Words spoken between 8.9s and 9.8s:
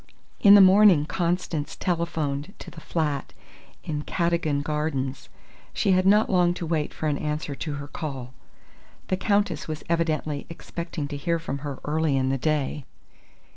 The Countess